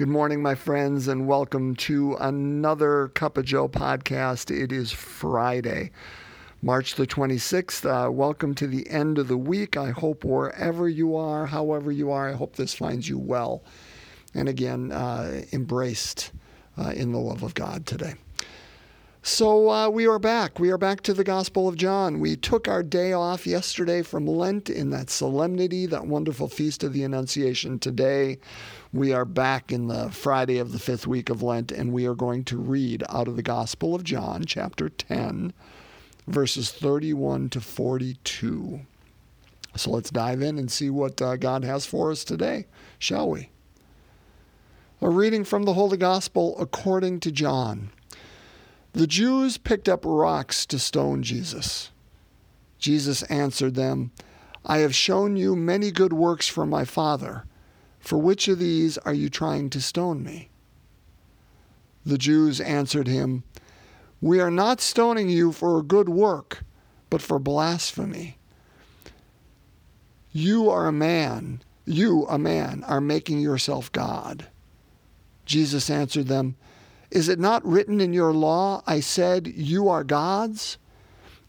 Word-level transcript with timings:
Good 0.00 0.08
morning, 0.08 0.40
my 0.40 0.54
friends, 0.54 1.08
and 1.08 1.26
welcome 1.26 1.76
to 1.76 2.16
another 2.18 3.08
Cup 3.08 3.36
of 3.36 3.44
Joe 3.44 3.68
podcast. 3.68 4.50
It 4.50 4.72
is 4.72 4.90
Friday, 4.90 5.90
March 6.62 6.94
the 6.94 7.06
26th. 7.06 7.84
Uh, 7.84 8.10
welcome 8.10 8.54
to 8.54 8.66
the 8.66 8.88
end 8.88 9.18
of 9.18 9.28
the 9.28 9.36
week. 9.36 9.76
I 9.76 9.90
hope 9.90 10.24
wherever 10.24 10.88
you 10.88 11.16
are, 11.16 11.44
however 11.44 11.92
you 11.92 12.10
are, 12.10 12.30
I 12.30 12.32
hope 12.32 12.56
this 12.56 12.72
finds 12.72 13.10
you 13.10 13.18
well. 13.18 13.62
And 14.32 14.48
again, 14.48 14.90
uh, 14.90 15.42
embraced 15.52 16.32
uh, 16.78 16.92
in 16.96 17.12
the 17.12 17.18
love 17.18 17.42
of 17.42 17.52
God 17.52 17.84
today. 17.84 18.14
So 19.22 19.68
uh, 19.68 19.90
we 19.90 20.06
are 20.06 20.18
back. 20.18 20.58
We 20.58 20.70
are 20.70 20.78
back 20.78 21.02
to 21.02 21.12
the 21.12 21.24
Gospel 21.24 21.68
of 21.68 21.76
John. 21.76 22.20
We 22.20 22.36
took 22.36 22.66
our 22.66 22.82
day 22.82 23.12
off 23.12 23.46
yesterday 23.46 24.00
from 24.00 24.26
Lent 24.26 24.70
in 24.70 24.88
that 24.90 25.10
solemnity, 25.10 25.84
that 25.84 26.06
wonderful 26.06 26.48
feast 26.48 26.82
of 26.82 26.94
the 26.94 27.04
Annunciation. 27.04 27.78
Today, 27.78 28.38
we 28.92 29.12
are 29.12 29.24
back 29.24 29.70
in 29.70 29.86
the 29.86 30.10
Friday 30.10 30.58
of 30.58 30.72
the 30.72 30.78
fifth 30.78 31.06
week 31.06 31.30
of 31.30 31.42
Lent, 31.42 31.70
and 31.70 31.92
we 31.92 32.06
are 32.06 32.14
going 32.14 32.42
to 32.44 32.58
read 32.58 33.04
out 33.08 33.28
of 33.28 33.36
the 33.36 33.42
Gospel 33.42 33.94
of 33.94 34.02
John, 34.02 34.44
chapter 34.44 34.88
10, 34.88 35.52
verses 36.26 36.72
31 36.72 37.50
to 37.50 37.60
42. 37.60 38.80
So 39.76 39.90
let's 39.92 40.10
dive 40.10 40.42
in 40.42 40.58
and 40.58 40.70
see 40.70 40.90
what 40.90 41.22
uh, 41.22 41.36
God 41.36 41.62
has 41.62 41.86
for 41.86 42.10
us 42.10 42.24
today, 42.24 42.66
shall 42.98 43.30
we? 43.30 43.50
A 45.00 45.08
reading 45.08 45.44
from 45.44 45.62
the 45.62 45.74
Holy 45.74 45.96
Gospel 45.96 46.56
according 46.58 47.20
to 47.20 47.30
John. 47.30 47.90
The 48.92 49.06
Jews 49.06 49.56
picked 49.56 49.88
up 49.88 50.04
rocks 50.04 50.66
to 50.66 50.80
stone 50.80 51.22
Jesus. 51.22 51.92
Jesus 52.80 53.22
answered 53.24 53.76
them, 53.76 54.10
I 54.66 54.78
have 54.78 54.96
shown 54.96 55.36
you 55.36 55.54
many 55.54 55.92
good 55.92 56.12
works 56.12 56.48
from 56.48 56.68
my 56.68 56.84
Father. 56.84 57.44
For 58.00 58.18
which 58.18 58.48
of 58.48 58.58
these 58.58 58.98
are 58.98 59.14
you 59.14 59.28
trying 59.28 59.70
to 59.70 59.80
stone 59.80 60.24
me? 60.24 60.50
The 62.04 62.18
Jews 62.18 62.60
answered 62.60 63.06
him, 63.06 63.44
We 64.20 64.40
are 64.40 64.50
not 64.50 64.80
stoning 64.80 65.28
you 65.28 65.52
for 65.52 65.78
a 65.78 65.84
good 65.84 66.08
work, 66.08 66.64
but 67.08 67.22
for 67.22 67.38
blasphemy. 67.38 68.38
You 70.32 70.68
are 70.70 70.86
a 70.86 70.92
man, 70.92 71.62
you, 71.84 72.26
a 72.28 72.38
man, 72.38 72.84
are 72.84 73.00
making 73.00 73.40
yourself 73.40 73.92
God. 73.92 74.48
Jesus 75.44 75.90
answered 75.90 76.28
them, 76.28 76.56
is 77.10 77.28
it 77.28 77.40
not 77.40 77.66
written 77.66 78.00
in 78.00 78.12
your 78.12 78.32
law, 78.32 78.82
I 78.86 79.00
said, 79.00 79.48
You 79.48 79.88
are 79.88 80.04
gods? 80.04 80.78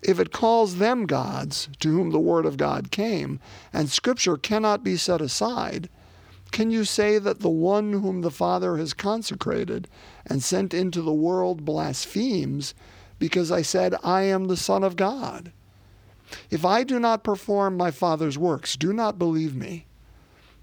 If 0.01 0.19
it 0.19 0.31
calls 0.31 0.77
them 0.77 1.05
gods, 1.05 1.69
to 1.79 1.89
whom 1.91 2.09
the 2.09 2.19
word 2.19 2.47
of 2.47 2.57
God 2.57 2.89
came, 2.89 3.39
and 3.71 3.87
scripture 3.87 4.37
cannot 4.37 4.83
be 4.83 4.97
set 4.97 5.21
aside, 5.21 5.87
can 6.51 6.69
you 6.69 6.83
say 6.83 7.17
that 7.17 7.39
the 7.39 7.49
one 7.49 7.93
whom 7.93 8.21
the 8.21 8.31
Father 8.31 8.77
has 8.77 8.93
consecrated 8.93 9.87
and 10.25 10.43
sent 10.43 10.73
into 10.73 11.01
the 11.01 11.13
world 11.13 11.65
blasphemes 11.65 12.73
because 13.19 13.51
I 13.51 13.61
said, 13.61 13.95
I 14.03 14.23
am 14.23 14.45
the 14.45 14.57
Son 14.57 14.83
of 14.83 14.95
God? 14.95 15.51
If 16.49 16.65
I 16.65 16.83
do 16.83 16.99
not 16.99 17.23
perform 17.23 17.77
my 17.77 17.91
Father's 17.91 18.37
works, 18.37 18.75
do 18.75 18.93
not 18.93 19.17
believe 19.17 19.55
me. 19.55 19.85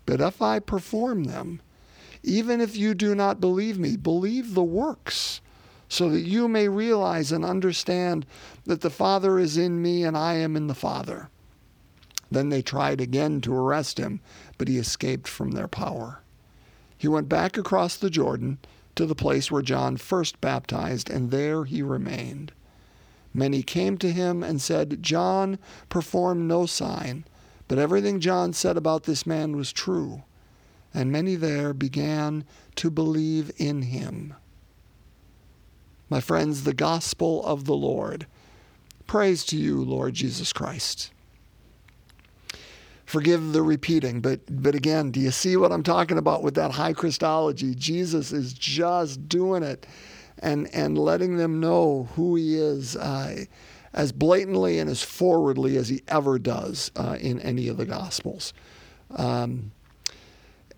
But 0.06 0.20
if 0.20 0.40
I 0.40 0.58
perform 0.58 1.24
them, 1.24 1.60
even 2.22 2.60
if 2.60 2.76
you 2.76 2.94
do 2.94 3.14
not 3.14 3.40
believe 3.40 3.78
me, 3.78 3.96
believe 3.96 4.54
the 4.54 4.62
works, 4.62 5.40
so 5.88 6.10
that 6.10 6.20
you 6.20 6.48
may 6.48 6.68
realize 6.68 7.32
and 7.32 7.44
understand 7.44 8.26
that 8.64 8.80
the 8.82 8.90
Father 8.90 9.38
is 9.38 9.56
in 9.56 9.80
me 9.80 10.04
and 10.04 10.16
I 10.16 10.34
am 10.34 10.56
in 10.56 10.66
the 10.66 10.74
Father. 10.74 11.30
Then 12.30 12.48
they 12.48 12.62
tried 12.62 13.00
again 13.00 13.40
to 13.42 13.54
arrest 13.54 13.98
him, 13.98 14.20
but 14.58 14.68
he 14.68 14.78
escaped 14.78 15.28
from 15.28 15.52
their 15.52 15.68
power. 15.68 16.20
He 16.96 17.08
went 17.08 17.28
back 17.28 17.56
across 17.56 17.96
the 17.96 18.10
Jordan 18.10 18.58
to 18.96 19.06
the 19.06 19.14
place 19.14 19.50
where 19.50 19.62
John 19.62 19.96
first 19.96 20.40
baptized, 20.40 21.08
and 21.08 21.30
there 21.30 21.64
he 21.64 21.82
remained. 21.82 22.52
Many 23.32 23.62
came 23.62 23.98
to 23.98 24.10
him 24.10 24.42
and 24.42 24.60
said, 24.60 25.02
John 25.02 25.58
performed 25.88 26.48
no 26.48 26.66
sign, 26.66 27.24
but 27.68 27.78
everything 27.78 28.20
John 28.20 28.52
said 28.52 28.76
about 28.76 29.04
this 29.04 29.26
man 29.26 29.56
was 29.56 29.72
true 29.72 30.22
and 30.94 31.12
many 31.12 31.34
there 31.34 31.72
began 31.72 32.44
to 32.76 32.90
believe 32.90 33.50
in 33.56 33.82
him. 33.82 34.34
My 36.08 36.20
friends, 36.20 36.64
the 36.64 36.74
gospel 36.74 37.44
of 37.44 37.66
the 37.66 37.76
Lord. 37.76 38.26
Praise 39.06 39.44
to 39.46 39.56
you, 39.56 39.82
Lord 39.82 40.14
Jesus 40.14 40.52
Christ. 40.52 41.12
Forgive 43.08 43.54
the 43.54 43.62
repeating, 43.62 44.20
but 44.20 44.40
but 44.50 44.74
again, 44.74 45.10
do 45.10 45.18
you 45.18 45.30
see 45.30 45.56
what 45.56 45.72
I'm 45.72 45.82
talking 45.82 46.18
about 46.18 46.42
with 46.42 46.54
that 46.56 46.72
high 46.72 46.92
Christology? 46.92 47.74
Jesus 47.74 48.32
is 48.32 48.52
just 48.52 49.30
doing 49.30 49.62
it 49.62 49.86
and 50.40 50.68
and 50.74 50.98
letting 50.98 51.38
them 51.38 51.58
know 51.58 52.10
who 52.16 52.36
he 52.36 52.56
is 52.56 52.96
uh, 52.96 53.46
as 53.94 54.12
blatantly 54.12 54.78
and 54.78 54.90
as 54.90 55.02
forwardly 55.02 55.78
as 55.78 55.88
he 55.88 56.02
ever 56.06 56.38
does 56.38 56.90
uh, 56.96 57.16
in 57.18 57.40
any 57.40 57.68
of 57.68 57.78
the 57.78 57.86
Gospels. 57.86 58.52
Um, 59.16 59.72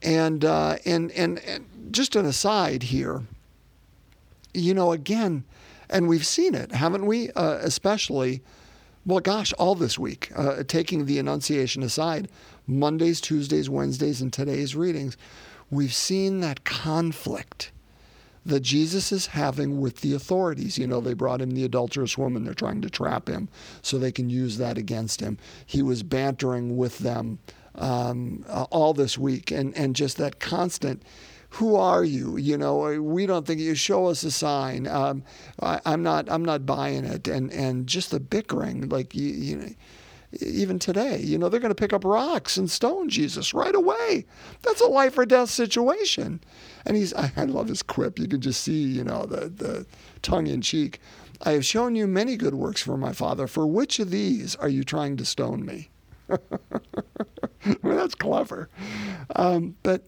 and, 0.01 0.45
uh, 0.45 0.77
and, 0.87 1.11
and, 1.11 1.41
and 1.41 1.67
just 1.91 2.15
an 2.15 2.27
aside 2.27 2.85
here, 2.85 3.23
you 4.55 4.73
know, 4.73 4.93
again, 4.93 5.43
and 5.89 6.09
we've 6.09 6.25
seen 6.25 6.55
it, 6.55 6.71
haven't 6.71 7.07
we? 7.07 7.33
Uh, 7.33 7.59
especially, 7.61 8.41
well, 9.07 9.21
gosh, 9.21 9.53
all 9.55 9.75
this 9.75 9.99
week, 9.99 10.31
uh, 10.37 10.63
taking 10.67 11.07
the 11.07 11.19
Annunciation 11.19 11.83
aside, 11.83 12.29
Mondays, 12.67 13.21
Tuesdays, 13.21 13.71
Wednesdays, 13.71 14.21
and 14.21 14.33
today's 14.33 14.77
readings, 14.77 15.17
we've 15.71 15.95
seen 15.95 16.41
that 16.41 16.65
conflict 16.65 17.73
that 18.45 18.61
Jesus 18.61 19.13
is 19.13 19.29
having 19.29 19.81
with 19.81 20.01
the 20.01 20.15
authorities. 20.15 20.79
You 20.79 20.87
know, 20.87 21.01
they 21.01 21.15
brought 21.15 21.41
him 21.41 21.53
the 21.53 21.65
adulterous 21.65 22.17
woman. 22.17 22.45
They're 22.45 22.55
trying 22.55 22.83
to 22.83 22.91
trap 22.91 23.29
him 23.29 23.49
so 23.83 23.99
they 23.99 24.13
can 24.13 24.31
use 24.31 24.59
that 24.59 24.79
against 24.79 25.21
him. 25.21 25.39
He 25.67 25.83
was 25.83 26.03
bantering 26.03 26.77
with 26.77 26.99
them 26.99 27.39
um, 27.75 28.45
uh, 28.49 28.65
all 28.71 28.95
this 28.95 29.17
week, 29.17 29.51
and 29.51 29.77
and 29.77 29.95
just 29.95 30.17
that 30.19 30.41
constant. 30.41 31.03
Who 31.55 31.77
are 31.77 32.05
you? 32.05 32.37
You 32.37 32.57
know, 32.57 33.01
we 33.03 33.27
don't 33.27 33.47
think 33.47 33.61
you 33.61 33.75
show 33.75 34.07
us 34.07 34.23
a 34.23 34.31
sign. 34.31 34.87
Um, 34.87 35.25
I, 35.61 35.81
am 35.85 36.03
not. 36.03 36.31
I'm 36.31 36.45
not 36.45 36.65
buying 36.65 37.05
it. 37.05 37.27
And 37.29 37.53
and 37.53 37.87
just 37.87 38.13
the 38.13 38.21
bickering, 38.21 38.89
like 38.89 39.15
you, 39.15 39.29
you 39.29 39.57
know, 39.57 39.69
even 40.41 40.79
today, 40.79 41.19
you 41.19 41.37
know, 41.37 41.49
they're 41.49 41.61
going 41.61 41.75
to 41.75 41.75
pick 41.75 41.93
up 41.93 42.05
rocks 42.05 42.57
and 42.57 42.71
stone 42.71 43.09
Jesus 43.09 43.53
right 43.53 43.75
away. 43.75 44.25
That's 44.63 44.81
a 44.81 44.87
life 44.87 45.19
or 45.19 45.27
death 45.27 45.51
situation. 45.51 46.41
And 46.87 46.97
he's, 46.97 47.13
I, 47.15 47.33
I 47.37 47.45
love 47.45 47.69
his 47.69 47.83
quip. 47.83 48.19
You 48.19 48.29
can 48.29 48.41
just 48.41 48.63
see, 48.63 48.83
you 48.83 49.05
know, 49.05 49.25
the, 49.25 49.49
the 49.49 49.87
tongue 50.23 50.47
in 50.47 50.61
cheek. 50.61 51.01
I 51.43 51.53
have 51.53 51.65
shown 51.65 51.97
you 51.97 52.07
many 52.07 52.37
good 52.37 52.55
works 52.55 52.83
for 52.83 52.97
my 52.97 53.13
Father. 53.13 53.47
For 53.47 53.67
which 53.67 53.99
of 53.99 54.11
these 54.11 54.55
are 54.57 54.69
you 54.69 54.85
trying 54.85 55.17
to 55.17 55.25
stone 55.25 55.65
me? 55.65 55.91
well, 56.29 56.39
that's 57.83 58.15
clever. 58.15 58.69
Um, 59.35 59.75
but 59.83 60.05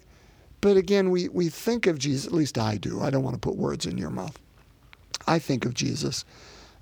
but 0.63 0.77
again, 0.77 1.11
we, 1.11 1.29
we 1.29 1.49
think 1.49 1.87
of 1.87 1.99
Jesus, 1.99 2.27
at 2.27 2.33
least 2.33 2.57
I 2.57 2.77
do. 2.77 3.03
I 3.03 3.11
don't 3.11 3.25
want 3.25 3.35
to 3.35 3.41
put 3.41 3.57
words 3.57 3.85
in 3.85 3.99
your 3.99 4.11
mouth. 4.11 4.39
I 5.27 5.39
think 5.39 5.67
of 5.67 5.75
Jesus 5.75 6.25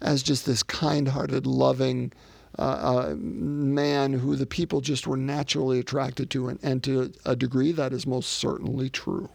as 0.02 0.22
just 0.22 0.46
this 0.46 0.62
kind 0.62 1.08
hearted, 1.08 1.46
loving 1.46 2.12
uh, 2.58 2.62
uh, 2.62 3.14
man 3.16 4.12
who 4.12 4.36
the 4.36 4.46
people 4.46 4.82
just 4.82 5.06
were 5.06 5.16
naturally 5.16 5.78
attracted 5.78 6.30
to, 6.30 6.48
and, 6.48 6.58
and 6.62 6.84
to 6.84 7.12
a 7.24 7.34
degree 7.34 7.72
that 7.72 7.92
is 7.92 8.06
most 8.06 8.28
certainly 8.28 8.90
true. 8.90 9.30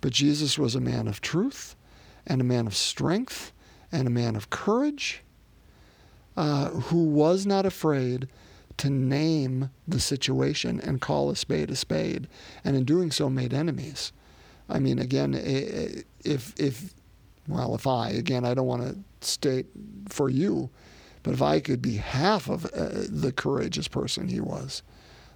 But 0.00 0.12
Jesus 0.12 0.56
was 0.56 0.76
a 0.76 0.80
man 0.80 1.08
of 1.08 1.20
truth, 1.20 1.74
and 2.28 2.40
a 2.40 2.44
man 2.44 2.68
of 2.68 2.76
strength, 2.76 3.52
and 3.90 4.06
a 4.06 4.10
man 4.10 4.36
of 4.36 4.50
courage, 4.50 5.22
uh, 6.36 6.68
who 6.68 7.04
was 7.04 7.44
not 7.44 7.66
afraid 7.66 8.28
to 8.78 8.90
name 8.90 9.70
the 9.88 10.00
situation 10.00 10.80
and 10.80 11.00
call 11.00 11.30
a 11.30 11.36
spade 11.36 11.70
a 11.70 11.76
spade, 11.76 12.28
and 12.64 12.76
in 12.76 12.84
doing 12.84 13.10
so 13.10 13.30
made 13.30 13.54
enemies. 13.54 14.12
I 14.68 14.78
mean, 14.78 14.98
again, 14.98 15.34
if 15.34 16.54
if 16.58 16.94
well, 17.48 17.74
if 17.74 17.86
I 17.86 18.10
again, 18.10 18.44
I 18.44 18.54
don't 18.54 18.66
want 18.66 18.82
to 18.82 19.26
state 19.26 19.66
for 20.08 20.28
you, 20.28 20.70
but 21.22 21.34
if 21.34 21.42
I 21.42 21.60
could 21.60 21.80
be 21.80 21.96
half 21.96 22.48
of 22.48 22.66
uh, 22.66 23.04
the 23.08 23.32
courageous 23.32 23.88
person 23.88 24.28
he 24.28 24.40
was, 24.40 24.82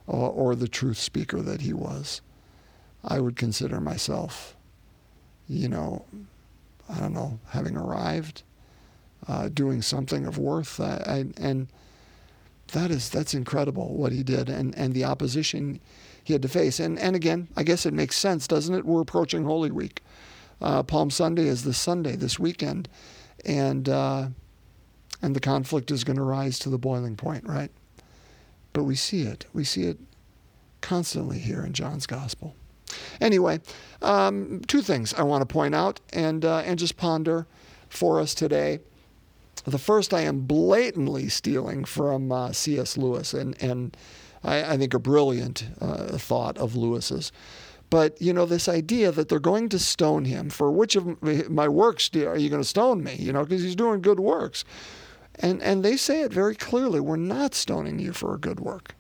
or, 0.06 0.30
or 0.30 0.54
the 0.54 0.68
truth 0.68 0.98
speaker 0.98 1.40
that 1.42 1.62
he 1.62 1.72
was, 1.72 2.20
I 3.04 3.20
would 3.20 3.36
consider 3.36 3.80
myself, 3.80 4.56
you 5.48 5.68
know, 5.68 6.04
I 6.88 6.98
don't 6.98 7.14
know, 7.14 7.38
having 7.48 7.76
arrived, 7.76 8.42
uh, 9.28 9.48
doing 9.48 9.82
something 9.82 10.26
of 10.26 10.38
worth. 10.38 10.80
I, 10.80 11.26
and 11.36 11.68
that 12.72 12.90
is 12.90 13.08
that's 13.08 13.34
incredible 13.34 13.94
what 13.94 14.12
he 14.12 14.22
did 14.22 14.48
and 14.48 14.76
and 14.76 14.94
the 14.94 15.04
opposition 15.04 15.80
he 16.24 16.32
had 16.32 16.42
to 16.42 16.48
face. 16.48 16.80
And 16.80 16.98
and 16.98 17.16
again 17.16 17.48
I 17.56 17.62
guess 17.62 17.86
it 17.86 17.94
makes 17.94 18.16
sense 18.16 18.46
doesn't 18.46 18.74
it? 18.74 18.84
We're 18.84 19.02
approaching 19.02 19.44
Holy 19.44 19.70
Week. 19.70 20.02
Uh, 20.60 20.82
Palm 20.82 21.10
Sunday 21.10 21.46
is 21.46 21.64
this 21.64 21.78
Sunday 21.78 22.16
this 22.16 22.38
weekend 22.38 22.88
and 23.44 23.88
uh, 23.88 24.28
and 25.22 25.36
the 25.36 25.40
conflict 25.40 25.90
is 25.90 26.04
going 26.04 26.16
to 26.16 26.22
rise 26.22 26.58
to 26.60 26.68
the 26.68 26.78
boiling 26.78 27.16
point 27.16 27.44
right? 27.46 27.70
But 28.72 28.84
we 28.84 28.94
see 28.94 29.22
it. 29.22 29.46
We 29.52 29.64
see 29.64 29.84
it 29.84 29.98
constantly 30.80 31.38
here 31.38 31.64
in 31.64 31.72
John's 31.72 32.06
gospel. 32.06 32.54
Anyway, 33.20 33.60
um, 34.02 34.62
two 34.66 34.82
things 34.82 35.14
I 35.14 35.22
want 35.22 35.42
to 35.42 35.46
point 35.46 35.74
out 35.74 36.00
and 36.12 36.44
uh, 36.44 36.58
and 36.58 36.78
just 36.78 36.96
ponder 36.96 37.46
for 37.88 38.20
us 38.20 38.34
today. 38.34 38.80
The 39.64 39.78
first, 39.78 40.14
I 40.14 40.22
am 40.22 40.40
blatantly 40.40 41.28
stealing 41.28 41.84
from 41.84 42.32
uh, 42.32 42.52
C.S. 42.52 42.96
Lewis, 42.96 43.34
and 43.34 43.60
and 43.62 43.96
I, 44.42 44.72
I 44.72 44.76
think 44.76 44.94
a 44.94 44.98
brilliant 44.98 45.68
uh, 45.80 46.18
thought 46.18 46.56
of 46.58 46.76
Lewis's. 46.76 47.32
But 47.90 48.20
you 48.22 48.32
know 48.32 48.46
this 48.46 48.68
idea 48.68 49.10
that 49.10 49.28
they're 49.28 49.40
going 49.40 49.68
to 49.70 49.78
stone 49.78 50.24
him 50.24 50.48
for 50.48 50.70
which 50.70 50.94
of 50.94 51.20
my 51.50 51.68
works 51.68 52.08
are 52.14 52.38
you 52.38 52.48
going 52.48 52.62
to 52.62 52.68
stone 52.68 53.02
me? 53.02 53.16
You 53.18 53.32
know 53.32 53.42
because 53.42 53.62
he's 53.62 53.76
doing 53.76 54.00
good 54.00 54.20
works, 54.20 54.64
and 55.34 55.60
and 55.62 55.84
they 55.84 55.96
say 55.96 56.22
it 56.22 56.32
very 56.32 56.54
clearly. 56.54 57.00
We're 57.00 57.16
not 57.16 57.54
stoning 57.54 57.98
you 57.98 58.12
for 58.12 58.32
a 58.32 58.38
good 58.38 58.60
work, 58.60 58.94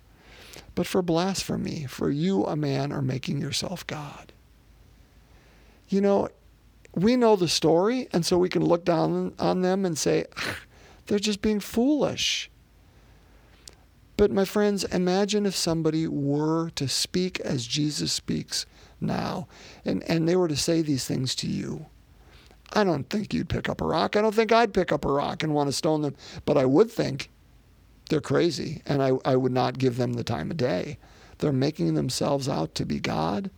but 0.74 0.86
for 0.86 1.02
blasphemy. 1.02 1.86
For 1.86 2.10
you, 2.10 2.44
a 2.44 2.56
man, 2.56 2.92
are 2.92 3.02
making 3.02 3.40
yourself 3.40 3.86
God. 3.86 4.32
You 5.88 6.00
know, 6.00 6.28
we 6.94 7.16
know 7.16 7.36
the 7.36 7.48
story, 7.48 8.08
and 8.12 8.24
so 8.26 8.38
we 8.38 8.48
can 8.48 8.64
look 8.64 8.84
down 8.84 9.34
on 9.38 9.62
them 9.62 9.84
and 9.84 9.96
say, 9.96 10.26
they're 11.06 11.18
just 11.18 11.42
being 11.42 11.60
foolish. 11.60 12.50
But, 14.16 14.30
my 14.30 14.44
friends, 14.44 14.84
imagine 14.84 15.46
if 15.46 15.56
somebody 15.56 16.06
were 16.06 16.70
to 16.70 16.88
speak 16.88 17.40
as 17.40 17.66
Jesus 17.66 18.12
speaks 18.12 18.66
now, 19.00 19.48
and, 19.84 20.02
and 20.10 20.28
they 20.28 20.36
were 20.36 20.48
to 20.48 20.56
say 20.56 20.82
these 20.82 21.06
things 21.06 21.34
to 21.36 21.46
you. 21.46 21.86
I 22.72 22.84
don't 22.84 23.08
think 23.08 23.32
you'd 23.32 23.48
pick 23.48 23.68
up 23.68 23.80
a 23.80 23.86
rock. 23.86 24.16
I 24.16 24.22
don't 24.22 24.34
think 24.34 24.52
I'd 24.52 24.74
pick 24.74 24.92
up 24.92 25.04
a 25.04 25.10
rock 25.10 25.42
and 25.42 25.54
want 25.54 25.68
to 25.68 25.72
stone 25.72 26.02
them, 26.02 26.16
but 26.44 26.56
I 26.56 26.64
would 26.64 26.90
think 26.90 27.30
they're 28.08 28.20
crazy, 28.20 28.82
and 28.86 29.02
I, 29.02 29.12
I 29.24 29.36
would 29.36 29.52
not 29.52 29.78
give 29.78 29.96
them 29.96 30.12
the 30.12 30.24
time 30.24 30.50
of 30.50 30.56
day. 30.56 30.98
They're 31.38 31.52
making 31.52 31.94
themselves 31.94 32.48
out 32.48 32.74
to 32.74 32.84
be 32.84 33.00
God. 33.00 33.50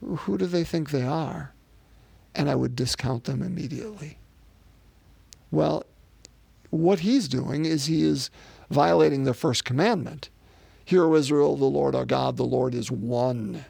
Who 0.00 0.36
do 0.36 0.46
they 0.46 0.64
think 0.64 0.90
they 0.90 1.02
are? 1.02 1.52
And 2.34 2.48
I 2.48 2.54
would 2.54 2.76
discount 2.76 3.24
them 3.24 3.42
immediately. 3.42 4.18
Well, 5.50 5.84
what 6.70 7.00
he's 7.00 7.28
doing 7.28 7.64
is 7.64 7.86
he 7.86 8.02
is 8.02 8.30
violating 8.70 9.24
the 9.24 9.34
first 9.34 9.64
commandment. 9.64 10.30
Hear, 10.84 11.04
O 11.04 11.14
Israel, 11.14 11.56
the 11.56 11.64
Lord 11.64 11.94
our 11.94 12.04
God, 12.04 12.36
the 12.36 12.44
Lord 12.44 12.74
is 12.74 12.90
one. 12.90 13.64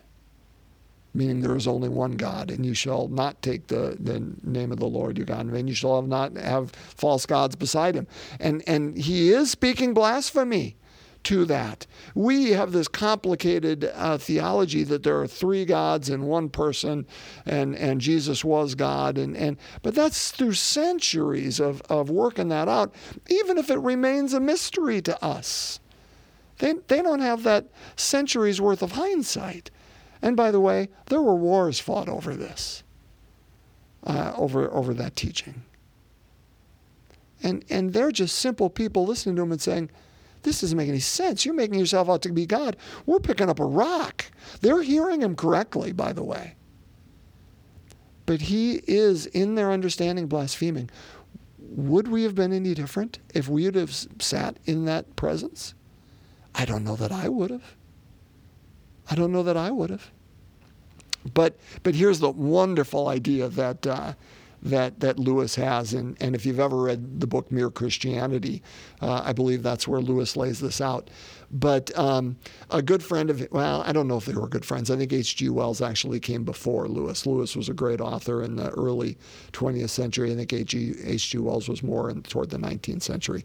Meaning 1.12 1.41
there 1.41 1.57
is 1.57 1.67
only 1.67 1.89
one 1.89 2.12
God, 2.12 2.51
and 2.51 2.65
you 2.65 2.73
shall 2.73 3.09
not 3.09 3.43
take 3.43 3.67
the, 3.67 3.97
the 3.99 4.23
name 4.45 4.71
of 4.71 4.79
the 4.79 4.87
Lord 4.87 5.19
your 5.19 5.27
God 5.27 5.41
in 5.41 5.51
vain. 5.51 5.67
You 5.67 5.75
shall 5.75 6.03
not 6.03 6.37
have 6.37 6.71
false 6.71 7.27
gods 7.27 7.57
beside 7.57 7.97
him. 7.97 8.07
And, 8.39 8.62
and 8.67 8.97
he 8.97 9.31
is 9.31 9.51
speaking 9.51 9.93
blasphemy 9.93 10.77
to 11.25 11.44
that. 11.44 11.87
We 12.14 12.50
have 12.52 12.72
this 12.72 12.88
complicated 12.88 13.90
uh, 13.94 14.19
theology 14.19 14.84
that 14.84 15.02
there 15.02 15.20
are 15.20 15.26
three 15.26 15.64
gods 15.64 16.08
in 16.08 16.26
one 16.26 16.49
person, 16.49 17.06
and, 17.46 17.76
and 17.76 18.00
Jesus 18.00 18.44
was 18.44 18.75
God, 18.75 19.19
and, 19.19 19.37
and 19.37 19.56
but 19.82 19.94
that's 19.94 20.31
through 20.31 20.55
centuries 20.55 21.61
of, 21.61 21.82
of 21.90 22.11
working 22.11 22.49
that 22.49 22.69
out, 22.69 22.94
even 23.28 23.58
if 23.58 23.70
it 23.70 23.78
remains 23.78 24.32
a 24.32 24.40
mystery 24.40 25.02
to 25.02 25.25
us. 25.25 25.81
They, 26.58 26.75
they 26.88 27.02
don't 27.02 27.20
have 27.20 27.43
that 27.44 27.66
centuries 27.96 28.61
worth 28.61 28.82
of 28.82 28.93
hindsight. 28.93 29.70
And 30.23 30.37
by 30.37 30.50
the 30.50 30.61
way, 30.61 30.90
there 31.06 31.23
were 31.23 31.34
wars 31.34 31.81
fought 31.81 32.08
over 32.08 32.34
this, 32.34 32.82
uh, 34.05 34.34
over, 34.37 34.70
over 34.70 34.93
that 34.94 35.16
teaching. 35.16 35.62
And, 37.43 37.64
and 37.70 37.94
they're 37.94 38.12
just 38.12 38.37
simple 38.37 38.69
people 38.69 39.06
listening 39.06 39.37
to 39.37 39.43
him 39.43 39.52
and 39.52 39.62
saying, 39.62 39.90
this 40.42 40.60
doesn't 40.60 40.76
make 40.76 40.88
any 40.88 41.00
sense. 41.00 41.44
You're 41.44 41.54
making 41.54 41.78
yourself 41.78 42.08
out 42.08 42.22
to 42.22 42.32
be 42.32 42.46
God. 42.46 42.76
We're 43.06 43.20
picking 43.20 43.50
up 43.50 43.60
a 43.60 43.64
rock. 43.64 44.26
They're 44.60 44.82
hearing 44.82 45.20
him 45.20 45.37
correctly, 45.37 45.92
by 45.92 46.12
the 46.12 46.25
way. 46.25 46.54
But 48.26 48.42
he 48.42 48.81
is, 48.87 49.26
in 49.26 49.54
their 49.54 49.72
understanding, 49.72 50.26
blaspheming. 50.26 50.88
Would 51.58 52.08
we 52.08 52.22
have 52.22 52.34
been 52.34 52.52
any 52.52 52.75
different 52.75 53.19
if 53.34 53.48
we 53.48 53.64
would 53.64 53.75
have 53.75 53.92
sat 54.19 54.56
in 54.64 54.87
that 54.87 55.16
presence? 55.16 55.75
I 56.54 56.64
don't 56.64 56.84
know 56.84 56.96
that 56.96 57.12
I 57.12 57.28
would 57.28 57.50
have. 57.50 57.76
I 59.10 59.14
don't 59.14 59.32
know 59.32 59.42
that 59.42 59.56
I 59.56 59.70
would 59.70 59.90
have. 59.90 60.10
But 61.34 61.56
but 61.82 61.94
here's 61.94 62.20
the 62.20 62.31
wonderful 62.31 63.08
idea 63.08 63.48
that 63.48 63.87
uh, 63.87 64.14
that 64.62 65.01
that 65.01 65.19
Lewis 65.19 65.55
has. 65.55 65.95
And, 65.95 66.17
and 66.21 66.35
if 66.35 66.45
you've 66.45 66.61
ever 66.61 66.77
read 66.77 67.21
the 67.21 67.27
book 67.27 67.51
Mere 67.51 67.71
Christianity, 67.71 68.62
uh, 69.01 69.23
I 69.25 69.33
believe 69.33 69.62
that's 69.62 69.89
where 69.89 70.01
Lewis 70.01 70.37
lays 70.37 70.61
this 70.61 70.81
out. 70.81 71.11
But 71.51 71.97
um, 71.99 72.37
a 72.71 72.81
good 72.81 73.03
friend 73.03 73.29
of 73.29 73.47
well, 73.51 73.83
I 73.85 73.93
don't 73.93 74.07
know 74.07 74.17
if 74.17 74.25
they 74.25 74.35
were 74.35 74.49
good 74.49 74.65
friends. 74.65 74.91
I 74.91 74.97
think 74.97 75.12
H.G. 75.12 75.49
Wells 75.49 75.83
actually 75.83 76.21
came 76.21 76.45
before 76.45 76.87
Lewis. 76.89 77.27
Lewis 77.27 77.57
was 77.57 77.69
a 77.69 77.75
great 77.75 78.01
author 78.01 78.43
in 78.43 78.57
the 78.57 78.71
early 78.71 79.19
20th 79.53 79.91
century. 79.91 80.33
I 80.33 80.37
think 80.37 80.53
H.G. 80.53 81.39
Wells 81.39 81.69
was 81.69 81.83
more 81.83 82.11
in, 82.11 82.23
toward 82.23 82.51
the 82.51 82.59
19th 82.59 83.03
century. 83.03 83.45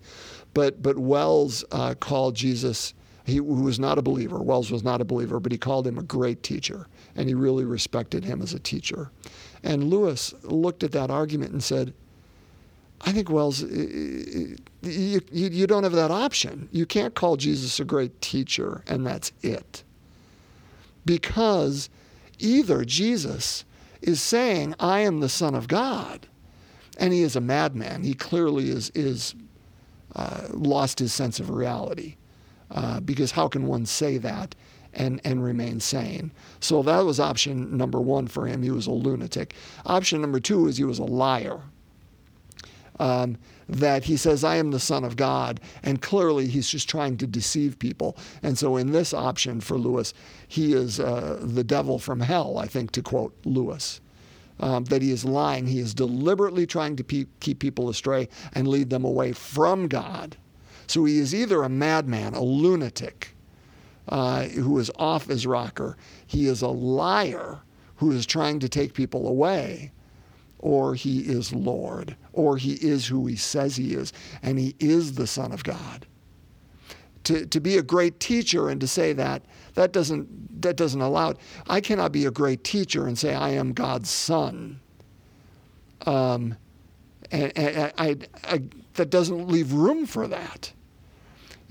But 0.54 0.82
but 0.84 0.98
Wells 1.00 1.66
uh, 1.72 1.96
called 1.96 2.36
Jesus. 2.36 2.94
He 3.26 3.40
was 3.40 3.80
not 3.80 3.98
a 3.98 4.04
believer. 4.04 4.42
Wells 4.42 4.72
was 4.72 4.84
not 4.84 5.02
a 5.02 5.06
believer, 5.06 5.40
but 5.40 5.52
he 5.52 5.58
called 5.58 5.88
him 5.88 5.98
a 5.98 6.04
great 6.04 6.44
teacher, 6.44 6.88
and 7.16 7.28
he 7.28 7.34
really 7.34 7.66
respected 7.66 8.24
him 8.24 8.42
as 8.42 8.54
a 8.54 8.60
teacher. 8.60 9.10
And 9.64 9.86
Lewis 9.86 10.34
looked 10.44 10.84
at 10.84 10.92
that 10.92 11.10
argument 11.10 11.52
and 11.52 11.64
said, 11.64 11.94
I 13.02 13.12
think, 13.12 13.30
Wells, 13.30 13.62
you, 13.62 14.58
you, 14.82 15.22
you, 15.32 15.68
don't 15.68 15.84
have 15.84 15.92
that 15.94 16.12
option. 16.12 16.70
You 16.72 16.86
can't 16.86 17.14
call 17.14 17.36
Jesus 17.36 17.80
a 17.80 17.86
great 17.86 18.22
teacher 18.22 18.84
and 18.88 19.06
that's 19.06 19.32
it. 19.42 19.84
Because 21.06 21.90
either 22.40 22.86
Jesus 22.86 23.66
is 24.02 24.22
saying, 24.22 24.76
I 24.80 25.00
am 25.02 25.20
the 25.20 25.30
Son 25.30 25.56
of 25.56 25.68
God, 25.68 26.28
and 26.98 27.12
he 27.12 27.22
is 27.22 27.36
a 27.36 27.42
madman. 27.42 28.04
He 28.04 28.14
clearly 28.14 28.70
is, 28.70 28.92
is 28.96 29.36
uh, 30.16 30.48
lost 30.52 31.00
his 31.00 31.14
sense 31.14 31.40
of 31.40 31.50
reality. 31.50 32.16
Uh, 32.72 33.00
because 33.00 33.32
how 33.32 33.48
can 33.48 33.68
one 33.68 33.86
say 33.86 34.18
that 34.18 34.56
and, 34.96 35.22
and 35.24 35.44
remain 35.44 35.80
sane. 35.80 36.32
So 36.60 36.82
that 36.84 37.06
was 37.06 37.20
option 37.20 37.78
number 37.78 38.00
one 38.00 38.28
for 38.28 38.48
him. 38.48 38.64
He 38.64 38.72
was 38.72 38.88
a 38.88 38.92
lunatic. 38.92 39.54
Option 39.86 40.22
number 40.22 40.40
two 40.40 40.68
is 40.68 40.78
he 40.78 40.84
was 40.84 41.00
a 41.00 41.04
liar. 41.04 41.60
Um, 42.98 43.38
that 43.68 44.06
he 44.06 44.16
says, 44.16 44.44
I 44.44 44.56
am 44.56 44.72
the 44.72 44.80
Son 44.80 45.04
of 45.04 45.18
God. 45.18 45.60
And 45.84 46.02
clearly, 46.02 46.48
he's 46.48 46.70
just 46.70 46.88
trying 46.88 47.18
to 47.18 47.28
deceive 47.28 47.78
people. 47.78 48.16
And 48.42 48.58
so, 48.58 48.78
in 48.78 48.92
this 48.92 49.14
option 49.14 49.60
for 49.60 49.78
Lewis, 49.78 50.14
he 50.48 50.74
is 50.74 51.00
uh, 51.00 51.40
the 51.42 51.64
devil 51.64 52.00
from 52.00 52.22
hell, 52.22 52.58
I 52.58 52.68
think, 52.68 52.92
to 52.92 53.02
quote 53.02 53.36
Lewis. 53.44 54.00
Um, 54.62 54.86
that 54.86 55.02
he 55.02 55.12
is 55.12 55.26
lying. 55.26 55.68
He 55.68 55.80
is 55.80 55.94
deliberately 55.94 56.66
trying 56.66 56.96
to 56.96 57.04
pe- 57.04 57.26
keep 57.42 57.60
people 57.60 57.90
astray 57.90 58.30
and 58.54 58.70
lead 58.70 58.90
them 58.90 59.04
away 59.04 59.34
from 59.34 59.90
God. 59.90 60.38
So, 60.88 61.06
he 61.06 61.20
is 61.20 61.34
either 61.34 61.64
a 61.64 61.70
madman, 61.70 62.34
a 62.34 62.44
lunatic, 62.44 63.36
uh, 64.08 64.44
who 64.44 64.78
is 64.80 64.92
off 64.98 65.28
his 65.28 65.48
rocker. 65.48 65.98
He 66.28 66.48
is 66.48 66.62
a 66.62 66.68
liar 66.68 67.60
who 67.98 68.12
is 68.12 68.26
trying 68.26 68.60
to 68.60 68.70
take 68.70 68.94
people 68.94 69.28
away, 69.28 69.92
or 70.60 70.96
he 70.96 71.20
is 71.22 71.54
Lord, 71.54 72.16
or 72.34 72.58
he 72.58 72.74
is 72.74 73.08
who 73.08 73.26
he 73.26 73.36
says 73.36 73.76
he 73.76 73.94
is, 73.94 74.14
and 74.42 74.60
he 74.60 74.76
is 74.80 75.14
the 75.14 75.28
Son 75.28 75.52
of 75.52 75.64
God. 75.64 76.06
To, 77.26 77.46
to 77.48 77.60
be 77.60 77.78
a 77.78 77.84
great 77.84 78.20
teacher 78.20 78.70
and 78.70 78.80
to 78.82 78.88
say 78.88 79.14
that, 79.14 79.44
that 79.74 79.92
doesn't, 79.92 80.62
that 80.62 80.76
doesn't 80.76 81.02
allow 81.02 81.32
it. 81.32 81.38
I 81.68 81.82
cannot 81.82 82.12
be 82.12 82.26
a 82.26 82.32
great 82.32 82.64
teacher 82.64 83.08
and 83.08 83.18
say, 83.18 83.34
I 83.34 83.50
am 83.50 83.74
God's 83.74 84.10
son. 84.10 84.80
Um, 86.06 86.56
and, 87.32 87.52
and 87.58 87.94
I, 87.98 88.18
I, 88.44 88.62
that 88.96 89.10
doesn't 89.10 89.48
leave 89.48 89.74
room 89.74 90.06
for 90.06 90.28
that. 90.28 90.72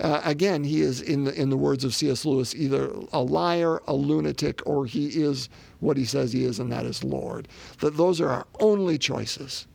Uh, 0.01 0.21
again, 0.25 0.65
he 0.65 0.81
is, 0.81 1.01
in 1.01 1.25
the, 1.25 1.41
in 1.41 1.51
the 1.51 1.57
words 1.57 1.85
of 1.85 1.95
C.S. 1.95 2.25
Lewis, 2.25 2.55
either 2.55 2.91
a 3.13 3.21
liar, 3.21 3.81
a 3.87 3.95
lunatic, 3.95 4.61
or 4.67 4.87
he 4.87 5.07
is 5.07 5.49
what 5.79 5.97
he 5.97 6.05
says 6.05 6.33
he 6.33 6.45
is, 6.45 6.59
and 6.59 6.73
that 6.73 6.85
is 6.85 7.05
Lord. 7.05 7.47
That 7.79 7.97
those 7.97 8.21
are 8.21 8.31
our 8.31 8.47
only 8.59 8.99
choices. 8.99 9.67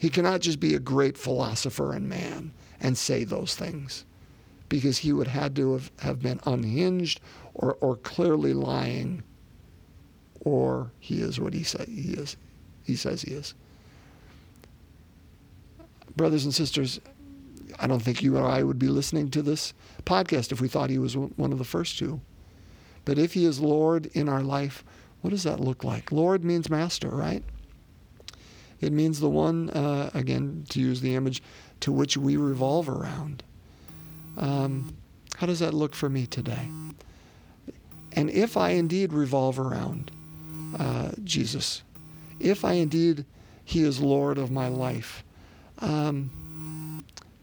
He 0.00 0.10
cannot 0.10 0.40
just 0.40 0.58
be 0.58 0.74
a 0.74 0.80
great 0.80 1.16
philosopher 1.16 1.92
and 1.92 2.08
man 2.08 2.52
and 2.80 2.98
say 2.98 3.22
those 3.22 3.54
things, 3.54 4.04
because 4.68 4.98
he 4.98 5.12
would 5.12 5.28
have 5.28 5.54
to 5.54 5.74
have, 5.74 5.92
have 6.00 6.20
been 6.20 6.40
unhinged 6.44 7.20
or, 7.54 7.78
or 7.80 7.96
clearly 7.96 8.52
lying, 8.52 9.22
or 10.40 10.90
he 10.98 11.22
is 11.22 11.38
what 11.38 11.54
he 11.54 11.62
say 11.62 11.84
he 11.86 12.14
is. 12.14 12.36
He 12.82 12.96
says 12.96 13.22
he 13.22 13.32
is. 13.32 13.54
Brothers 16.16 16.44
and 16.44 16.54
sisters, 16.54 17.00
I 17.78 17.86
don't 17.86 18.02
think 18.02 18.22
you 18.22 18.36
or 18.36 18.46
I 18.46 18.62
would 18.62 18.78
be 18.78 18.88
listening 18.88 19.30
to 19.30 19.42
this 19.42 19.74
podcast 20.04 20.52
if 20.52 20.60
we 20.60 20.68
thought 20.68 20.90
he 20.90 20.98
was 20.98 21.16
one 21.16 21.52
of 21.52 21.58
the 21.58 21.64
first 21.64 21.98
two. 21.98 22.20
But 23.04 23.18
if 23.18 23.34
he 23.34 23.44
is 23.44 23.60
Lord 23.60 24.06
in 24.06 24.28
our 24.28 24.42
life, 24.42 24.84
what 25.20 25.30
does 25.30 25.42
that 25.42 25.60
look 25.60 25.84
like? 25.84 26.12
Lord 26.12 26.44
means 26.44 26.70
master, 26.70 27.08
right? 27.08 27.42
It 28.80 28.92
means 28.92 29.20
the 29.20 29.30
one, 29.30 29.70
uh, 29.70 30.10
again, 30.14 30.66
to 30.70 30.80
use 30.80 31.00
the 31.00 31.14
image, 31.14 31.42
to 31.80 31.90
which 31.90 32.16
we 32.16 32.36
revolve 32.36 32.88
around. 32.88 33.42
Um, 34.36 34.94
how 35.36 35.46
does 35.46 35.60
that 35.60 35.74
look 35.74 35.94
for 35.94 36.08
me 36.08 36.26
today? 36.26 36.68
And 38.12 38.30
if 38.30 38.56
I 38.56 38.70
indeed 38.70 39.12
revolve 39.12 39.58
around 39.58 40.10
uh, 40.78 41.12
Jesus, 41.24 41.82
if 42.38 42.64
I 42.64 42.74
indeed 42.74 43.24
He 43.64 43.82
is 43.82 44.00
Lord 44.00 44.38
of 44.38 44.50
my 44.50 44.68
life, 44.68 45.23
um, 45.78 46.30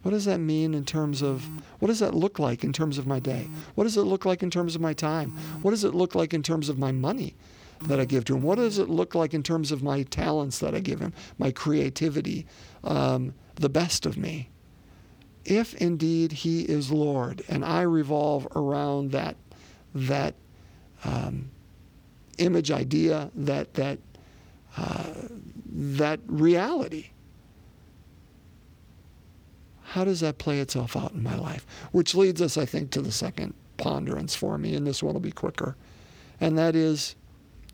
what 0.03 0.11
does 0.11 0.25
that 0.25 0.39
mean 0.39 0.73
in 0.73 0.83
terms 0.83 1.21
of 1.21 1.47
what 1.79 1.87
does 1.87 1.99
that 1.99 2.15
look 2.15 2.39
like 2.39 2.63
in 2.63 2.73
terms 2.73 2.97
of 2.97 3.05
my 3.05 3.19
day? 3.19 3.47
What 3.75 3.83
does 3.83 3.97
it 3.97 4.01
look 4.01 4.25
like 4.25 4.41
in 4.41 4.49
terms 4.49 4.75
of 4.75 4.81
my 4.81 4.93
time? 4.93 5.31
What 5.61 5.71
does 5.71 5.83
it 5.83 5.93
look 5.93 6.15
like 6.15 6.33
in 6.33 6.41
terms 6.41 6.69
of 6.69 6.79
my 6.79 6.91
money 6.91 7.35
that 7.83 7.99
I 7.99 8.05
give 8.05 8.25
to 8.25 8.35
Him? 8.35 8.41
What 8.41 8.55
does 8.55 8.79
it 8.79 8.89
look 8.89 9.13
like 9.13 9.33
in 9.33 9.43
terms 9.43 9.71
of 9.71 9.83
my 9.83 10.03
talents 10.03 10.59
that 10.59 10.73
I 10.73 10.79
give 10.79 10.99
Him, 10.99 11.13
my 11.37 11.51
creativity, 11.51 12.47
um, 12.83 13.33
the 13.55 13.69
best 13.69 14.05
of 14.05 14.17
me? 14.17 14.49
If 15.45 15.75
indeed 15.75 16.31
He 16.31 16.61
is 16.61 16.91
Lord 16.91 17.43
and 17.47 17.63
I 17.63 17.81
revolve 17.81 18.47
around 18.55 19.11
that 19.11 19.35
that 19.93 20.35
um, 21.03 21.51
image 22.37 22.71
idea, 22.71 23.29
that 23.35 23.73
that 23.75 23.99
uh, 24.77 25.13
that 25.65 26.19
reality, 26.27 27.09
how 29.91 30.05
does 30.05 30.21
that 30.21 30.37
play 30.37 30.59
itself 30.61 30.95
out 30.95 31.11
in 31.11 31.21
my 31.21 31.35
life? 31.35 31.65
Which 31.91 32.15
leads 32.15 32.41
us, 32.41 32.57
I 32.57 32.65
think, 32.65 32.91
to 32.91 33.01
the 33.01 33.11
second 33.11 33.53
ponderance 33.75 34.33
for 34.33 34.57
me, 34.57 34.73
and 34.73 34.87
this 34.87 35.03
one 35.03 35.13
will 35.13 35.19
be 35.19 35.33
quicker. 35.33 35.75
And 36.39 36.57
that 36.57 36.77
is, 36.77 37.15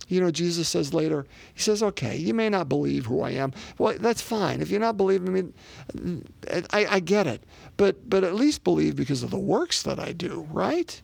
you 0.08 0.20
know, 0.20 0.32
Jesus 0.32 0.68
says 0.68 0.96
later, 0.96 1.28
He 1.54 1.62
says, 1.62 1.84
okay, 1.84 2.18
you 2.18 2.34
may 2.34 2.50
not 2.50 2.68
believe 2.68 3.06
who 3.06 3.22
I 3.22 3.32
am. 3.32 3.54
Well, 3.78 3.98
that's 4.00 4.22
fine. 4.22 4.62
If 4.62 4.72
you're 4.72 4.80
not 4.80 4.98
believing 4.98 5.32
me, 5.32 6.24
I, 6.72 6.88
I 6.96 7.00
get 7.02 7.28
it. 7.28 7.44
But, 7.78 8.10
but 8.10 8.24
at 8.24 8.34
least 8.34 8.64
believe 8.64 8.96
because 8.96 9.22
of 9.22 9.30
the 9.30 9.38
works 9.38 9.84
that 9.84 10.00
I 10.00 10.12
do, 10.12 10.48
right? 10.52 11.00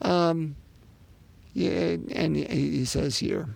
Um, 0.00 0.54
yeah, 1.54 1.96
and 2.12 2.36
he 2.36 2.84
says 2.84 3.18
here, 3.18 3.48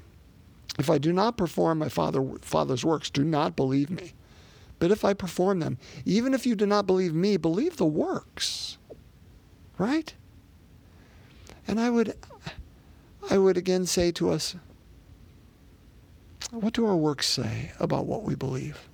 if 0.76 0.90
I 0.90 0.98
do 0.98 1.12
not 1.12 1.36
perform 1.36 1.78
my 1.78 1.88
father, 1.88 2.24
Father's 2.40 2.84
works, 2.84 3.10
do 3.10 3.22
not 3.22 3.54
believe 3.54 3.90
me. 3.90 4.12
But 4.78 4.90
if 4.90 5.04
I 5.04 5.14
perform 5.14 5.60
them, 5.60 5.78
even 6.04 6.34
if 6.34 6.46
you 6.46 6.54
do 6.54 6.66
not 6.66 6.86
believe 6.86 7.14
me, 7.14 7.36
believe 7.36 7.76
the 7.76 7.86
works. 7.86 8.78
Right? 9.78 10.14
And 11.66 11.80
I 11.80 11.90
would 11.90 12.14
I 13.30 13.38
would 13.38 13.56
again 13.56 13.86
say 13.86 14.12
to 14.12 14.30
us, 14.30 14.54
what 16.50 16.74
do 16.74 16.86
our 16.86 16.96
works 16.96 17.26
say 17.26 17.72
about 17.80 18.06
what 18.06 18.22
we 18.22 18.34
believe? 18.34 18.88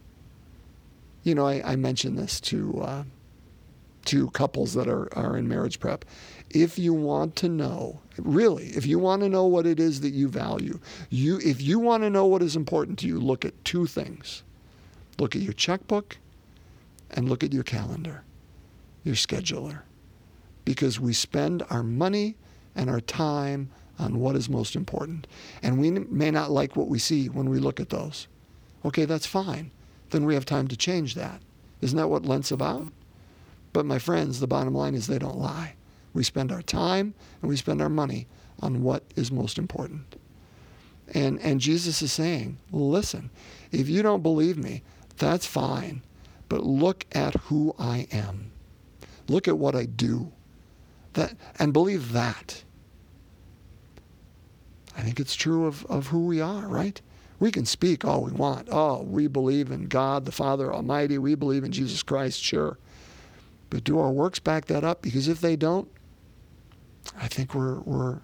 You 1.22 1.34
know, 1.34 1.46
I, 1.46 1.72
I 1.72 1.76
mentioned 1.76 2.16
this 2.16 2.40
to 2.42 2.80
uh, 2.80 3.04
to 4.06 4.30
couples 4.30 4.75
that 4.75 4.88
are, 4.88 5.12
are 5.16 5.37
in 5.37 5.49
marriage 5.49 5.78
prep. 5.78 6.04
If 6.49 6.78
you 6.78 6.94
want 6.94 7.37
to 7.37 7.49
know, 7.49 8.00
really, 8.16 8.68
if 8.68 8.87
you 8.87 8.99
want 8.99 9.22
to 9.22 9.28
know 9.28 9.44
what 9.44 9.66
it 9.66 9.78
is 9.78 10.00
that 10.00 10.10
you 10.10 10.28
value, 10.28 10.80
you 11.10 11.38
if 11.44 11.60
you 11.60 11.78
want 11.78 12.02
to 12.04 12.10
know 12.10 12.26
what 12.26 12.42
is 12.42 12.56
important 12.56 12.99
to 13.00 13.06
you, 13.06 13.20
look 13.20 13.44
at 13.44 13.64
two 13.64 13.87
things. 13.87 14.42
Look 15.21 15.37
at 15.37 15.43
your 15.43 15.53
checkbook 15.53 16.17
and 17.11 17.29
look 17.29 17.45
at 17.45 17.53
your 17.53 17.62
calendar, 17.62 18.25
your 19.05 19.15
scheduler. 19.15 19.81
Because 20.65 20.99
we 20.99 21.12
spend 21.12 21.62
our 21.69 21.83
money 21.83 22.37
and 22.75 22.89
our 22.89 23.03
time 23.03 23.71
on 23.99 24.19
what 24.19 24.35
is 24.35 24.49
most 24.49 24.75
important. 24.75 25.27
And 25.62 25.79
we 25.79 25.91
may 25.91 26.31
not 26.31 26.50
like 26.50 26.75
what 26.75 26.89
we 26.89 26.99
see 26.99 27.29
when 27.29 27.50
we 27.50 27.59
look 27.59 27.81
at 27.81 27.91
those. 27.91 28.29
Okay, 28.83 29.05
that's 29.05 29.27
fine. 29.27 29.71
Then 30.09 30.25
we 30.25 30.33
have 30.33 30.47
time 30.47 30.69
to 30.69 30.77
change 30.77 31.15
that. 31.17 31.43
Isn't 31.83 31.99
that 31.99 32.09
what 32.09 32.25
Lent's 32.25 32.50
about? 32.50 32.91
But 33.75 33.85
my 33.85 33.99
friends, 33.99 34.41
the 34.41 34.47
bottom 34.47 34.75
line 34.75 34.95
is 34.95 35.07
they 35.07 35.19
don't 35.19 35.39
lie. 35.39 35.75
We 36.15 36.25
spend 36.25 36.50
our 36.50 36.62
time 36.62 37.12
and 37.43 37.50
we 37.50 37.57
spend 37.57 37.83
our 37.83 37.91
money 37.91 38.27
on 38.61 38.83
what 38.83 39.05
is 39.17 39.31
most 39.31 39.59
important. 39.59 40.17
And, 41.12 41.39
and 41.41 41.61
Jesus 41.61 42.00
is 42.00 42.11
saying, 42.11 42.57
listen, 42.73 43.29
if 43.71 43.87
you 43.89 44.03
don't 44.03 44.23
believe 44.23 44.57
me, 44.57 44.83
that's 45.21 45.47
fine. 45.47 46.03
But 46.49 46.65
look 46.65 47.07
at 47.12 47.35
who 47.35 47.75
I 47.79 48.09
am. 48.11 48.50
Look 49.29 49.47
at 49.47 49.59
what 49.59 49.77
I 49.77 49.85
do. 49.85 50.33
That, 51.12 51.37
and 51.59 51.73
believe 51.73 52.12
that. 52.12 52.65
I 54.97 55.03
think 55.03 55.21
it's 55.21 55.37
true 55.37 55.67
of, 55.67 55.87
of 55.87 56.09
who 56.09 56.27
we 56.27 56.41
are, 56.41 56.67
right? 56.67 57.00
We 57.39 57.50
can 57.50 57.65
speak 57.65 58.05
all 58.05 58.23
we 58.23 58.33
want. 58.33 58.69
Oh, 58.71 59.03
we 59.03 59.27
believe 59.27 59.71
in 59.71 59.87
God 59.87 60.25
the 60.25 60.33
Father 60.33 60.73
Almighty. 60.75 61.17
We 61.17 61.35
believe 61.35 61.65
in 61.65 61.73
Jesus 61.73 62.03
Christ, 62.03 62.43
sure. 62.43 62.79
But 63.71 63.85
do 63.85 63.99
our 63.99 64.11
works 64.11 64.39
back 64.41 64.67
that 64.67 64.85
up? 64.85 65.00
Because 65.00 65.29
if 65.29 65.41
they 65.41 65.57
don't, 65.57 65.89
I 67.19 67.29
think 67.29 67.55
we're, 67.55 67.81
we're, 67.81 68.17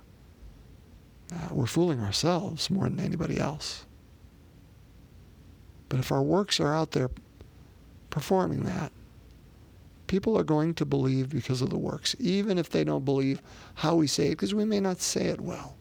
uh, 1.32 1.48
we're 1.50 1.66
fooling 1.66 2.00
ourselves 2.00 2.68
more 2.68 2.84
than 2.84 3.00
anybody 3.00 3.38
else. 3.38 3.85
But 5.88 6.00
if 6.00 6.10
our 6.10 6.22
works 6.22 6.60
are 6.60 6.74
out 6.74 6.92
there 6.92 7.10
performing 8.10 8.64
that, 8.64 8.92
people 10.06 10.38
are 10.38 10.44
going 10.44 10.74
to 10.74 10.84
believe 10.84 11.28
because 11.28 11.62
of 11.62 11.70
the 11.70 11.78
works, 11.78 12.14
even 12.18 12.58
if 12.58 12.70
they 12.70 12.84
don't 12.84 13.04
believe 13.04 13.42
how 13.74 13.96
we 13.96 14.06
say 14.06 14.28
it, 14.28 14.30
because 14.30 14.54
we 14.54 14.64
may 14.64 14.80
not 14.80 15.00
say 15.00 15.26
it 15.26 15.40
well. 15.40 15.76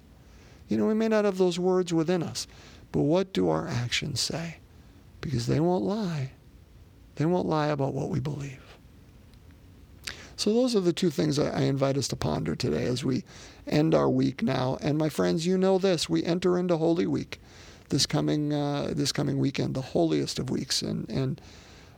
You 0.68 0.78
know, 0.78 0.88
we 0.88 0.94
may 0.94 1.08
not 1.08 1.26
have 1.26 1.38
those 1.38 1.60
words 1.60 1.94
within 1.94 2.24
us, 2.24 2.48
but 2.92 3.02
what 3.02 3.34
do 3.34 3.50
our 3.50 3.68
actions 3.68 4.20
say? 4.20 4.58
Because 5.22 5.48
they 5.48 5.60
won't 5.60 5.84
lie. 5.84 6.32
They 7.16 7.26
won't 7.26 7.48
lie 7.48 7.68
about 7.68 7.94
what 7.94 8.10
we 8.10 8.20
believe. 8.20 8.62
So, 10.38 10.54
those 10.54 10.76
are 10.76 10.82
the 10.82 10.92
two 10.92 11.10
things 11.10 11.40
I 11.40 11.62
invite 11.62 11.98
us 11.98 12.10
to 12.10 12.16
ponder 12.18 12.56
today 12.56 12.84
as 12.86 13.06
we 13.06 13.24
end 13.66 13.96
our 13.96 14.10
week 14.10 14.44
now. 14.44 14.78
And, 14.82 14.98
my 14.98 15.08
friends, 15.08 15.48
you 15.48 15.58
know 15.58 15.78
this 15.78 16.10
we 16.10 16.26
enter 16.26 16.58
into 16.58 16.76
Holy 16.76 17.08
Week 17.08 17.40
this 17.90 18.06
coming 18.06 18.54
uh, 18.54 18.94
this 18.96 19.12
coming 19.12 19.40
weekend, 19.40 19.76
the 19.76 19.82
holiest 19.82 20.40
of 20.40 20.50
weeks, 20.50 20.82
and 20.82 21.10
and 21.10 21.42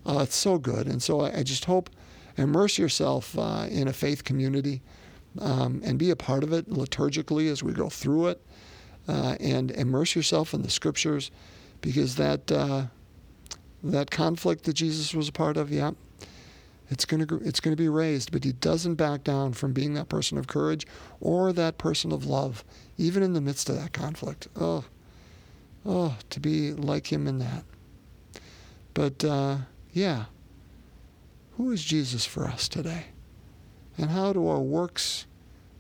uh, 0.06 0.20
it's 0.20 0.36
so 0.36 0.58
good. 0.58 0.88
And 0.88 1.01
so 1.01 1.22
I, 1.22 1.39
I 1.39 1.44
just 1.44 1.65
hope 1.65 1.89
immerse 2.38 2.77
yourself 2.77 3.38
uh, 3.38 3.67
in 3.70 3.88
a 3.88 3.94
faith 3.94 4.24
community 4.24 4.82
um, 5.39 5.82
and 5.84 5.98
be 5.98 6.12
a 6.12 6.15
part 6.15 6.44
of 6.44 6.53
it 6.53 6.70
liturgically 6.70 7.51
as 7.51 7.63
we 7.63 7.74
go 7.74 7.89
through 7.89 8.27
it, 8.27 8.41
uh, 9.08 9.36
and 9.39 9.72
immerse 9.72 10.15
yourself 10.15 10.53
in 10.53 10.62
the 10.62 10.70
scriptures, 10.70 11.32
because 11.82 12.15
that 12.15 12.51
uh, 12.51 12.84
that 13.84 14.12
conflict 14.12 14.63
that 14.63 14.74
Jesus 14.74 15.13
was 15.13 15.29
a 15.29 15.34
part 15.34 15.58
of, 15.58 15.72
yeah. 15.72 15.91
It's 16.89 17.06
to 17.27 17.41
it's 17.44 17.60
to 17.75 17.75
be 17.75 17.89
raised, 17.89 18.32
but 18.32 18.46
he 18.46 18.53
doesn't 18.53 18.96
back 18.96 19.25
down 19.25 19.51
from 19.51 19.74
being 19.74 19.94
that 19.96 20.08
person 20.08 20.38
of 20.38 20.48
courage 20.48 20.88
or 21.20 21.51
that 21.51 21.77
person 21.77 22.13
of 22.13 22.25
love, 22.25 22.63
even 22.98 23.24
in 23.24 23.34
the 23.34 23.41
midst 23.41 23.70
of 23.70 23.75
that 23.75 23.91
conflict. 23.91 24.48
Oh, 24.56 24.86
Oh, 25.88 26.17
to 26.32 26.39
be 26.41 26.74
like 26.74 27.12
him 27.12 27.27
in 27.27 27.39
that. 27.39 27.63
But 28.94 29.24
uh, 29.24 29.58
yeah, 29.94 30.25
who 31.56 31.72
is 31.72 31.84
Jesus 31.84 32.25
for 32.25 32.46
us 32.46 32.67
today? 32.67 33.06
And 33.98 34.10
how 34.10 34.34
do 34.34 34.48
our 34.48 34.60
works, 34.60 35.25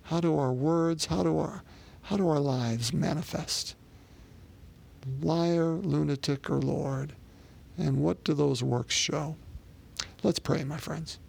how 0.03 0.21
do 0.21 0.39
our 0.39 0.53
words, 0.53 1.07
how 1.07 1.23
do 1.23 1.37
our, 1.37 1.61
how 2.03 2.15
do 2.15 2.27
our 2.29 2.39
lives 2.39 2.93
manifest? 2.93 3.75
Liar, 5.21 5.73
lunatic, 5.73 6.49
or 6.49 6.59
Lord? 6.59 7.13
And 7.77 7.97
what 7.97 8.23
do 8.23 8.33
those 8.33 8.63
works 8.63 8.95
show? 8.95 9.35
Let's 10.23 10.39
pray, 10.39 10.63
my 10.63 10.77
friends. 10.77 11.19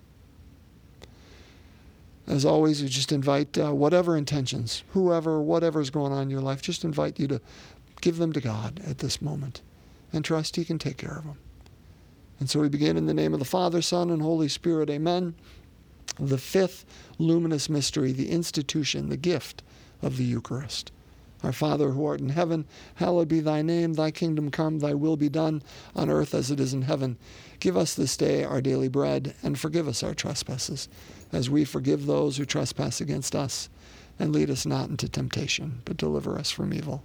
As 2.26 2.44
always, 2.44 2.82
we 2.82 2.88
just 2.88 3.11
invite 3.11 3.58
uh, 3.58 3.75
whatever 3.75 4.16
intentions, 4.16 4.85
whoever, 4.90 5.40
whatever's 5.40 5.90
going 5.90 6.12
on 6.12 6.23
in 6.23 6.30
your 6.30 6.42
life, 6.42 6.61
just 6.62 6.85
invite 6.85 7.18
you 7.18 7.26
to 7.26 7.40
Give 8.00 8.19
them 8.19 8.33
to 8.33 8.40
God 8.40 8.81
at 8.87 8.99
this 8.99 9.21
moment 9.21 9.62
and 10.12 10.25
trust 10.25 10.57
He 10.57 10.64
can 10.64 10.78
take 10.78 10.97
care 10.97 11.19
of 11.19 11.25
them. 11.25 11.38
And 12.40 12.49
so 12.49 12.61
we 12.61 12.69
begin 12.69 12.97
in 12.97 13.07
the 13.07 13.14
name 13.14 13.33
of 13.33 13.40
the 13.40 13.45
Father, 13.45 13.83
Son, 13.83 14.11
and 14.11 14.23
Holy 14.23 14.49
Spirit. 14.49 14.88
Amen. 14.90 15.35
The 16.21 16.38
fifth 16.38 16.85
luminous 17.19 17.69
mystery, 17.69 18.12
the 18.12 18.31
institution, 18.31 19.09
the 19.09 19.17
gift 19.17 19.62
of 20.02 20.17
the 20.17 20.25
Eucharist. 20.25 20.93
Our 21.43 21.52
Father 21.52 21.90
who 21.90 22.05
art 22.05 22.21
in 22.21 22.31
heaven, 22.31 22.67
hallowed 22.97 23.28
be 23.28 23.40
thy 23.40 23.62
name. 23.62 23.95
Thy 23.95 24.11
kingdom 24.11 24.50
come, 24.50 24.81
thy 24.81 24.95
will 24.95 25.17
be 25.17 25.28
done 25.28 25.62
on 25.95 26.11
earth 26.11 26.35
as 26.35 26.50
it 26.50 26.59
is 26.59 26.75
in 26.75 26.83
heaven. 26.83 27.17
Give 27.61 27.76
us 27.76 27.95
this 27.95 28.17
day 28.17 28.43
our 28.43 28.61
daily 28.61 28.88
bread, 28.88 29.35
and 29.43 29.59
forgive 29.59 29.87
us 29.87 30.02
our 30.02 30.14
trespasses, 30.14 30.88
as 31.33 31.49
we 31.49 31.64
forgive 31.64 32.07
those 32.07 32.37
who 32.37 32.45
trespass 32.45 33.00
against 33.00 33.37
us. 33.37 33.69
And 34.19 34.33
lead 34.33 34.50
us 34.50 34.67
not 34.67 34.88
into 34.88 35.09
temptation, 35.09 35.83
but 35.85 35.97
deliver 35.97 36.37
us 36.38 36.50
from 36.50 36.75
evil. 36.75 37.05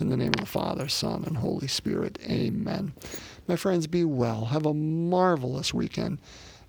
In 0.00 0.10
the 0.10 0.16
name 0.16 0.28
of 0.28 0.40
the 0.40 0.46
Father, 0.46 0.88
Son, 0.88 1.24
and 1.26 1.38
Holy 1.38 1.66
Spirit, 1.66 2.18
amen. 2.22 2.92
My 3.48 3.56
friends, 3.56 3.86
be 3.86 4.04
well. 4.04 4.46
Have 4.46 4.64
a 4.64 4.74
marvelous 4.74 5.74
weekend. 5.74 6.18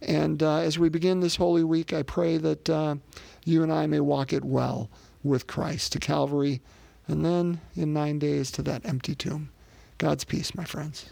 And 0.02 0.42
uh, 0.42 0.58
as 0.58 0.80
we 0.80 0.90
begin 0.90 1.20
this 1.20 1.36
Holy 1.36 1.64
Week, 1.64 1.94
I 1.94 2.04
pray 2.04 2.38
that 2.38 2.70
uh, 2.70 2.96
you 3.46 3.62
and 3.62 3.72
I 3.72 3.86
may 3.86 4.00
walk 4.00 4.34
it 4.34 4.44
well 4.44 4.90
with 5.24 5.46
Christ 5.46 5.92
to 5.92 6.00
Calvary 6.00 6.62
and 7.08 7.26
then 7.26 7.60
in 7.76 7.94
nine 7.94 8.18
days 8.20 8.50
to 8.52 8.64
that 8.64 8.86
empty 8.86 9.16
tomb. 9.16 9.50
God's 9.98 10.24
peace, 10.24 10.56
my 10.56 10.64
friends. 10.64 11.06